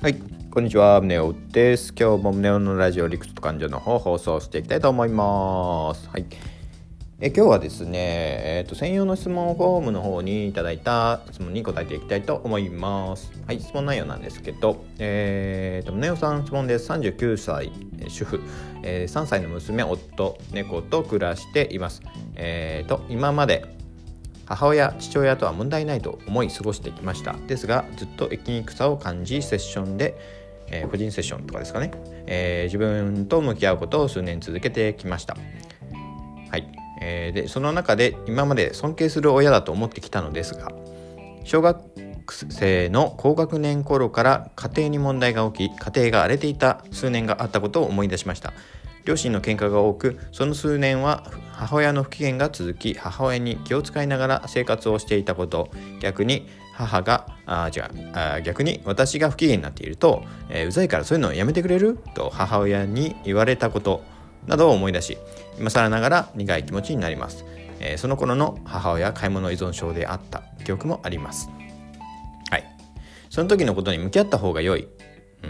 [0.00, 1.92] はい、こんにちは、ネオです。
[1.92, 6.08] 今日もネオのラジオ理屈と感情の方放送していきたいと思います。
[6.08, 6.26] はい。
[7.20, 13.32] え今日はですね、えーと、専用の質問フォームの方にいただいた質問に答えていきたいと思います。
[13.48, 16.92] はい、質問内容なんですけど、えーと、ネオさん質問です。
[16.92, 17.72] 39歳、
[18.06, 18.40] 主婦、
[18.84, 22.02] えー、3歳の娘、夫、猫と暮らしています。
[22.36, 23.77] えーと、今まで
[24.48, 27.34] 母親父親とは問題ないと思い過ごしてきました。
[27.46, 30.18] ですがずっと生きにくさを感じセッションで、
[30.68, 31.90] えー、個人セッションとかですかね、
[32.26, 35.36] えー、自分と向き合うことを数年続けてきました。
[36.50, 36.66] はい、
[37.02, 40.72] えー、でその中で今まで尊敬する親だと思ってきたのですが
[41.44, 41.82] 小学
[42.50, 48.54] 生の高学年頃から家庭に問題が起き家庭が荒れていた数年があったことを思い出しました。
[49.04, 55.70] 両親の喧嘩が多くその数年は母親の不機嫌が続き母親に気を使いながら生活をしていたこと。
[56.00, 61.98] 逆に母があ違うあ逆に私が不機嫌になっていると、えー、うざいからそういうのをやめてくれる？
[62.14, 64.04] と母親に言われたこと。
[64.46, 65.18] などを思い出し
[65.58, 67.44] 今更ながら苦い気持ちになります、
[67.80, 70.42] えー、その頃の母親買い物依存症であった。
[70.64, 71.50] 記憶もあります。
[72.50, 72.64] はい。
[73.28, 74.88] その時のことに向き合った方が良い、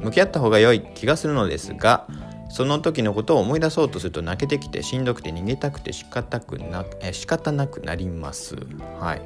[0.00, 2.06] 向き合った方が良い気がするのですが
[2.52, 8.56] その時のことを思い出そうとすると泣けてきてしんどくて逃げたくて仕方くなえ仕方なくなります。
[9.00, 9.22] はい。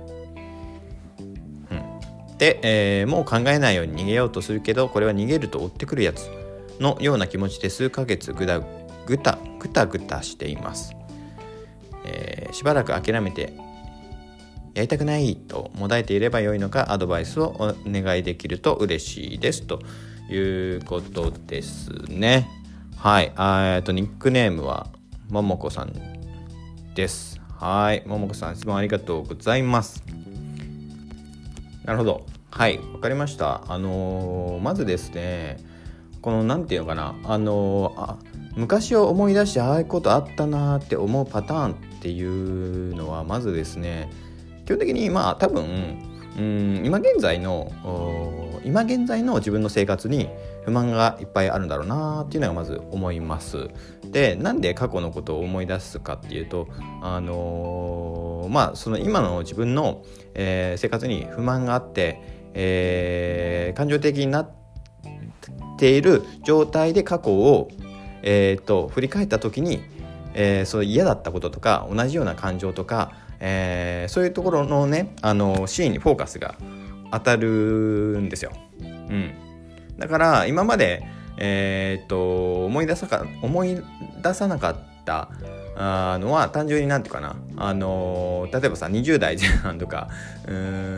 [1.72, 6.30] うん、で、えー、もう考えないように逃げようとするけどこれは逃げると追ってくるやつ
[6.78, 8.60] のような気持ちで数ヶ月ぐだ
[9.06, 10.94] ぐたぐたぐたしています。
[12.04, 13.54] えー、しばらく諦めて
[14.74, 19.80] やりたくないともだえていればよいのかアドバイスをお願いできると嬉しいですと
[20.30, 22.48] いうことですね。
[23.06, 24.88] はい、えっと、ニックネームは、
[25.30, 25.92] ももこさん
[26.96, 27.40] です。
[27.56, 30.02] はい、ももこさん、質問ありがとうございます。
[31.84, 32.26] なるほど。
[32.50, 33.62] はい、わかりました。
[33.68, 35.58] あのー、まずですね、
[36.20, 38.18] この、なんていうのかな、あのー、あ
[38.56, 44.10] 昔を思い出して、ああいうことあったなって思うパターンっていうのは、まずですね、
[44.64, 45.62] 基本的に、まあ、多分、
[46.36, 47.70] うん今現在の
[48.66, 50.28] 今現在の自分の生活に
[50.64, 53.70] 不満がいっぱいあるんだろうなっていうのがまず思います。
[54.10, 56.68] でなんで過去のことを思い出すかっていうと
[57.00, 60.02] あのー、まあその今の自分の、
[60.34, 62.20] えー、生活に不満があって、
[62.54, 64.50] えー、感情的になっ
[65.78, 67.68] ている状態で過去を、
[68.22, 69.80] えーと、振り返った時に、
[70.34, 76.54] えー、そう嫌だったこととか同じような感情とかえー、そういうところのねあのシーンにフォーカスが
[77.12, 78.52] 当たるんですよ。
[78.80, 79.32] うん、
[79.98, 81.02] だから今まで、
[81.38, 83.82] えー、っと思い出さか思い
[84.22, 85.30] 出さなかった
[85.76, 90.08] あのは単純になんて言うかな、あの例えばさ20代前半とか
[90.46, 90.52] う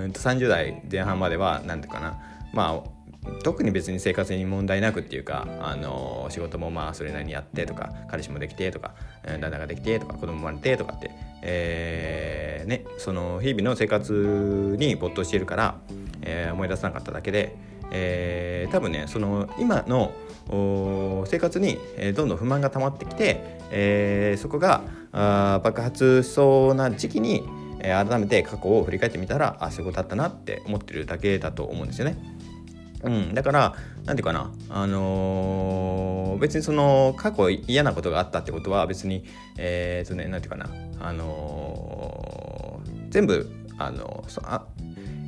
[0.06, 2.18] んと30代前半までは何て言うかな。
[2.52, 2.97] まあ
[3.42, 8.94] 特に別に生活に問題なくっていうか、あの仕事もまあそれなりにやってとか彼氏もできてとか
[9.24, 11.10] 旦那ができてとか子供生まれてとかって、
[11.42, 15.76] えー、ね、その日々の生活に没頭しているから、
[16.22, 17.56] えー、思い出さなかっただけで、
[17.90, 20.12] えー、多分ねその今の
[21.26, 21.78] 生活に
[22.14, 27.44] どんどん不満が溜まってきて、えー、そこがあ爆発しそうな時期に、
[27.80, 32.16] えー、改めて過去を振り返ってみたらあそういうことあったなって思ってるだけだと思うんですよね。
[33.04, 33.74] うん、だから
[34.06, 39.24] 何て言うかな、あのー、別にその過去嫌なことがあったってことは別に
[39.56, 44.66] えー、とね何て言うかな、あのー、全部あのそあ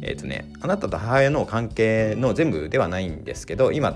[0.03, 3.95] え、っとねあなたと母親の関係の全部ではないんですけど今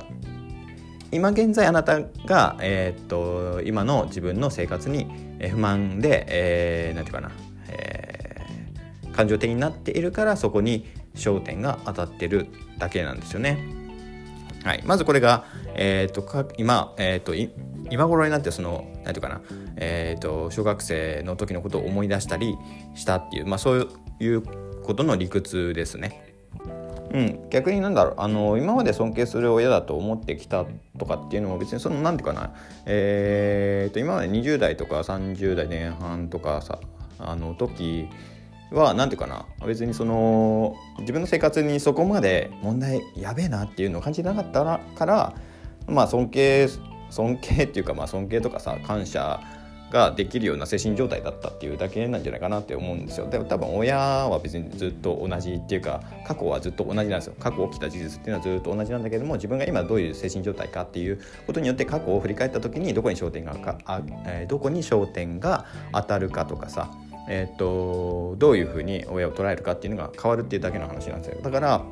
[1.11, 5.07] 今現在あなたが、え、っと今の自分の生活に
[5.51, 7.33] 不満で、えー、て言うかな、
[7.69, 12.49] えー、感情的になっているからそこに焦点が当たってる。
[12.79, 13.59] だけなんですよね。
[14.65, 17.35] はい、まずこれが、えーと、か今、えーと、
[17.91, 19.43] 今頃になってその何て言うかな、
[19.77, 22.57] えーと、小学生の時のことを思い出したり
[22.95, 23.91] したっていう、まあ、そう
[24.21, 26.35] いうことの理屈ですね。
[27.13, 28.15] うん、逆になんだろう。
[28.17, 30.65] あの今まで尊敬する親だと思ってきた
[30.99, 32.55] とかっていうのも別にその何て言うかな、
[32.87, 36.81] えー、と今まで20代とか30代前半とかさ
[37.19, 38.09] あの時
[38.75, 39.67] は何て言うかな。
[39.67, 45.35] 別にその自分の生活にそこまで問題やべえなっていうのを感じなかったから
[45.87, 46.69] まあ尊敬
[47.11, 49.41] 尊敬っていうかまあ尊敬とかさ感謝
[49.95, 53.29] ができるような精神状態だったっていうだけなんじゃないかなって思うんですよ。
[53.29, 57.35] でも多分親は別にずっと同じっていうか過去はずっと同じなんですよ。
[57.39, 66.91] 過去起きた事実っていうのはずっと同じなんだけども自分が今どういう精神状態かっていうことによって過去を振り返った時にどこに焦点がかあ、えー、どこに焦点が当たるかとかさ
[67.29, 71.41] えーと、どういうふうに親を捉えるかっていうのが変わるっていうだけの話なんですよ。
[71.43, 71.83] だから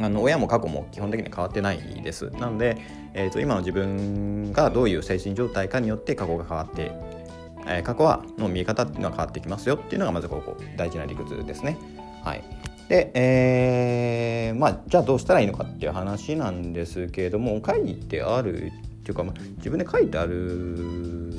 [0.00, 2.30] あの親も過去も基本的に変わってないです。
[2.30, 2.78] なので、
[3.14, 6.92] えーと、今の自分がどういう精神状態かによって過去が変わって、
[7.66, 11.76] えー、過去はの見え方っていうのは変わってきますよっていうのがまずここ大事な理屈ですね。
[12.24, 12.44] はい、
[12.88, 18.70] で、えー、まあじゃあどうしたらいいのかっていう話なんですけれども書いてあるっ
[19.02, 21.34] ていうか、まあ、自分で書いてある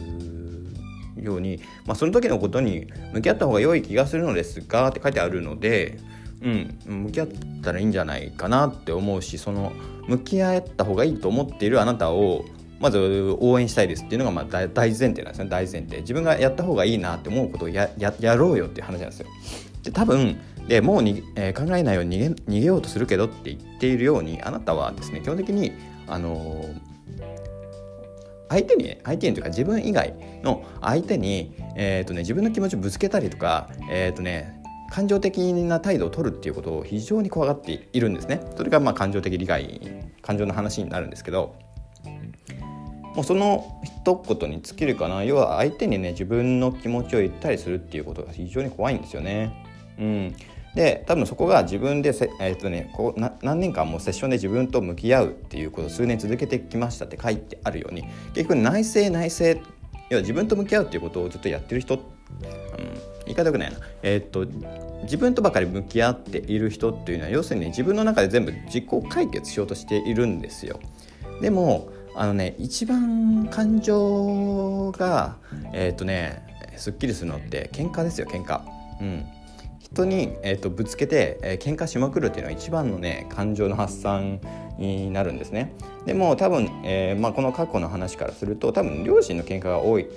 [1.24, 6.00] ように、まあ、その時のことに向き合った方が良い気がするのですがって書いてあるので
[6.42, 7.28] うん、向き合っ
[7.62, 9.74] たらいいんじゃないかなって思うしその
[10.08, 12.46] 向き合った方がいいと思っているあなたを
[12.80, 15.50] まず応援したいですっていうのがまあ大前提なんですね。
[15.50, 15.98] 大前提。
[15.98, 17.90] 自分がやった方がいいなって思うことをや
[18.38, 19.28] ろうよっていう話なんですよ。
[19.84, 20.40] で多分
[20.70, 22.28] でもうに、えー、考えないように逃げ
[22.58, 25.74] 逃げようとするけどって言っているようにあなたはですね基本的に
[26.08, 26.80] あのー、
[28.50, 30.14] 相手に相手にというか自分以外
[30.44, 34.60] の相手に、えーとね、自分の気持ちをぶつけたりとか、えーとね、
[34.90, 38.42] 感情的な態度を取るっていうことを非常に怖がっているんですね。
[38.58, 39.80] それがまあ感情的理解
[40.22, 41.56] 感情の話になるんですけど
[43.16, 45.24] もうその一言に尽きるかな。
[45.24, 49.52] 要は相手にね自分の気持ちを言ったりするっていうことが非常に怖いんですよね。
[50.00, 50.36] うん、
[50.76, 59.46] で多分そこが自分でせ、えーとね、こう何年間もセッションで自分と向き合うっていうことを数年続けてきましたって書いてあるように結局内省内省
[60.10, 62.02] 要は自分と向き合うっていうことをずっとやってる人、うん、
[63.26, 64.46] 言い方よくないな、えー、っと
[65.04, 70.80] 自分とばかり向き合っている人っていうのは要するに自分の中で全部自己解決しようとしているんですよ。
[71.42, 75.38] でもあのね一番感情が
[75.74, 76.44] えー、とね
[76.76, 78.62] すっきりするのって喧嘩ですよ喧嘩。
[79.02, 79.26] うん
[79.94, 84.40] 人に、えーと、ぶつけて、えー、喧嘩しまくるっていうのは一番のね感情の発散
[84.78, 85.74] になるんですね。
[86.06, 90.08] でも多分、えーまあ、この過去の話からすると多分両親の喧嘩が多い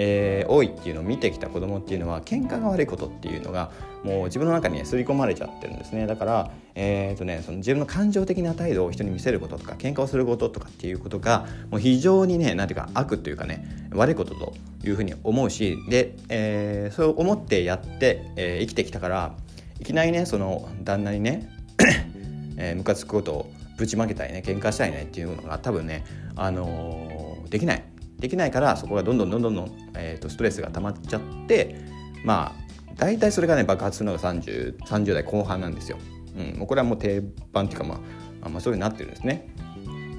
[0.00, 3.72] えー、多いっていうのを見てきた子供っていうのは喧嘩が悪いことっていうのが
[4.04, 6.06] もう自分の中に、ね、刷り込まれちゃってるんですね。
[6.06, 14.54] だから、えーとね、その自分の感情的な態度を人に見せることとか喧嘩をすることとかっていうことがもう非常にね何ていうか悪というかね悪いことと
[14.84, 19.34] いうふうに思うしで、えー、そう思ってやって、えー、生きてきたから
[19.80, 21.48] いきなりねその旦那にね
[22.60, 26.04] えー、ムカつくことをぶちまけたいね喧嘩したいねっていうのが多分ね、
[26.34, 27.84] あのー、できない。
[28.18, 31.76] できないからそこがどんどんどんどんどん、えーと、ストレスが溜まっちゃって
[32.24, 32.67] まあ
[32.98, 35.98] 大体それがね爆発するのが 30, 30代後半なんですよ。
[36.36, 37.22] うん、もうこれはもう定
[37.52, 38.00] 番っていうかま
[38.42, 39.48] あ、まあ、そういうになってるんですね。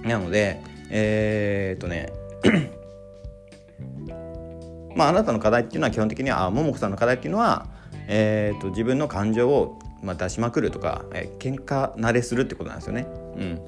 [0.03, 2.11] なのでえー、っとね
[4.95, 7.67] まああなたの課題っていうのは基本的にはあももこさんの課題っていうのは、
[8.07, 13.07] えー、っと自分の感情を、まあ、出しまくるとか、えー、喧嘩慣れするってことなんですよね。
[13.35, 13.61] うん、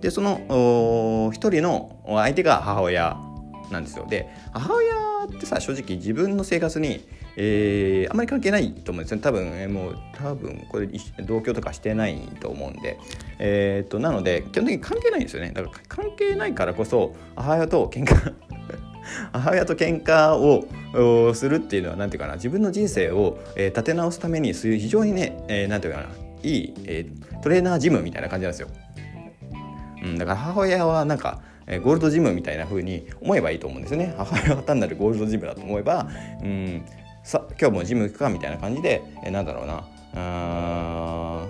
[0.00, 3.16] でその一人の相手が母親
[3.70, 4.94] なんですよで母親
[5.26, 7.06] ってさ正直自分の生活に、
[7.36, 9.20] えー、あんまり関係ないと思うんですね。
[9.20, 10.88] 多分、えー、もう多分これ
[11.24, 12.98] 同居とかしてないと思うんで。
[13.38, 15.52] えー、っとなので基本的に関係ないんですよね。
[15.52, 18.34] だから関係ないからこそ母親と喧嘩
[19.32, 26.08] 母親と喧嘩をするっていうのは何て言うかな自分の人生を、え、立て直すためにそういう非常にね何、えー、て言うかな
[26.42, 28.68] いい、えー、トレーナージムみたいな感じなんですよ。
[30.02, 34.14] うん、だから母親はなんかえゴールドジムみたいな風に思えばいいと思うんですよね。
[34.16, 36.08] 母親は単なるゴールドジムだと思えば
[36.42, 36.84] うん
[37.30, 39.84] さ今日もジム行くかみたいな感じで、えなんだろうな
[40.16, 41.46] あ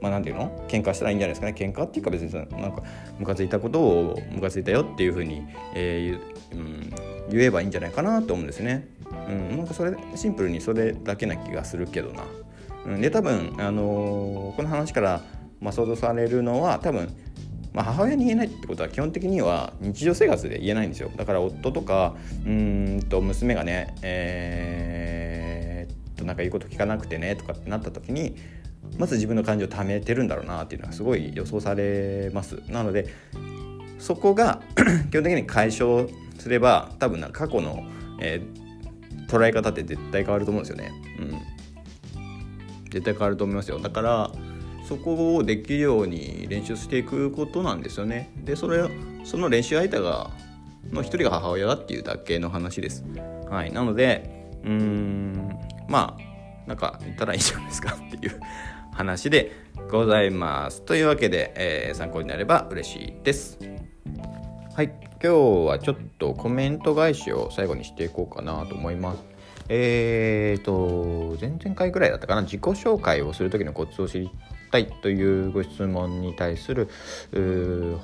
[0.00, 0.64] まあなんていうの？
[0.66, 2.82] 喧嘩したらいいんじゃないですかね喧嘩っていうか別になんか
[3.18, 5.42] ムカついたことをムカついたよっていうふうに、
[5.74, 6.90] えーうん、
[7.28, 8.88] 言えばいいんじゃないかなと思うんですね。
[9.28, 12.24] うん、なんかそれシンプルにそれだけな気がするけどな。
[12.86, 15.20] うん、で多分、あのー、この話から、
[15.60, 17.14] まあ、想像されるのは多分
[17.78, 21.12] まあ、母親に言えないってことは基本的には日常生活で言えないんですよ。
[21.14, 28.34] だから夫とかうんと娘がねえー、っとなんか言うこと聞かなくてねとかってなった時に
[28.98, 32.60] まず自分の感情を溜めてるんだろうなっていうのはすごい予想されます。
[32.66, 33.06] なので
[34.00, 34.60] そこが
[35.12, 36.08] 基本的に解消
[36.40, 37.84] すれば多分な過去の、
[38.20, 40.90] えー、捉え方って絶対変わると思うんですよね。
[41.20, 41.22] う
[42.82, 42.90] ん。
[42.90, 43.78] 絶対変わると思いますよ。
[43.78, 44.32] だから
[44.88, 48.30] そこをできるように練習していくことなんですよね。
[48.38, 48.88] でそれ
[49.22, 50.30] その練習相手が
[50.90, 53.04] の一人が母親だっていうだけの話です。
[53.50, 58.40] はい、なのでうーんまあなんか言ったらいいじゃないですかっていう
[58.94, 59.52] 話で
[59.90, 60.80] ございます。
[60.80, 63.58] というわけで、えー、参考になれば嬉しいです。
[64.74, 65.28] はい今日
[65.66, 69.22] はちょっとコメント返しを最後にしていこうかなと思います。
[69.68, 74.30] えーと前々回ぐらいだったかな自己紹介をする時のコツを知り
[74.68, 76.88] たいというご質問に対する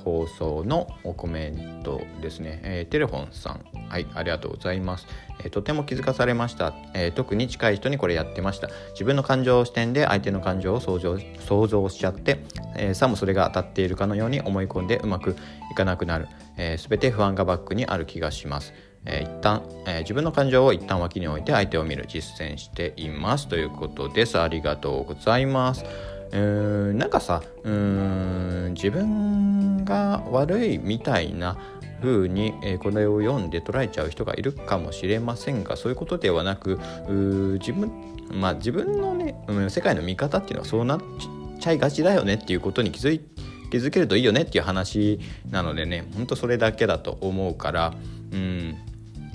[0.03, 3.61] 放送のコメントですね、えー、テレフォンさん。
[3.89, 5.05] はいありがとうございます、
[5.41, 8.69] えー、とても気づかされました、えー、特に近い人にこれやってました。
[8.91, 12.39] 自分の感情視点で相手の感情を想像想像しちゃって、
[12.77, 15.35] えー、さもそれが当たっているかのように思い込んでうまく
[15.71, 18.73] いかなくなる、えー、全て不安がバックにある気がします。
[19.05, 22.05] えー、一旦、えー、自分の感情を一旦脇に置いて相手を見る。
[22.07, 23.47] 実践しています。
[23.47, 24.39] ということです。
[24.39, 25.85] ありがとうございます。
[26.35, 31.57] うーんなんかさうーん自分が悪いみたいな
[32.01, 36.79] 風に、えー、これを読んで捉えちゃう人がいるかもしれませんがそういうことではなく
[37.59, 37.91] 自分
[38.31, 41.01] まあ自分のね、うん、世界の見方っていうのはそうなっ
[41.59, 43.21] ちゃいがちだよねっていうことに気づい
[43.71, 47.93] 気づけるといいよねっていう話なのでねほんとそれだけだと思うから
[48.31, 48.75] うん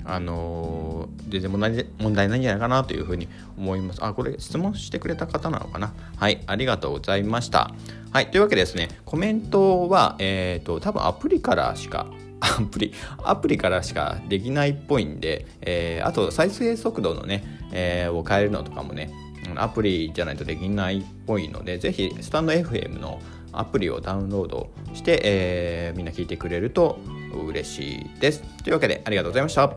[0.05, 3.27] あの全然問題問題ないんじゃないかなというふうに
[3.57, 4.03] 思います。
[4.03, 5.93] あ、これ質問してくれた方なのかな？
[6.17, 7.71] はい、ありがとうございました。
[8.11, 12.07] はい、というわけでですね、コメントは、えっ、ー、と、多分アプリからしか
[12.41, 12.93] アプリ、
[13.23, 19.11] アプリからしかできないっぽいんで、えー、あと再生速度のね、えー、を変えるのとかもね、
[19.55, 23.19] アプリじゃないとできないっぽいので、ぜひスタンド FM の
[23.53, 26.99] アプリをダウンロードして、えー、みんな聞いてくれると
[27.39, 28.43] 嬉しいです。
[28.63, 29.73] というわけでありがとうございました。